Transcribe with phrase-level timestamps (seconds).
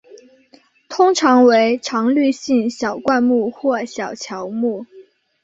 [0.89, 4.87] 通常为常绿性小灌木或小乔木。